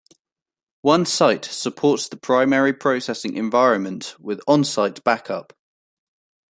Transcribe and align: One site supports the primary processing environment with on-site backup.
One 0.81 1.05
site 1.05 1.45
supports 1.45 2.09
the 2.09 2.17
primary 2.17 2.73
processing 2.73 3.35
environment 3.37 4.15
with 4.19 4.41
on-site 4.47 5.03
backup. 5.03 5.53